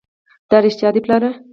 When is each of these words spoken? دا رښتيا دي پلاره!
دا 0.49 0.57
رښتيا 0.65 0.89
دي 0.95 1.01
پلاره! 1.05 1.31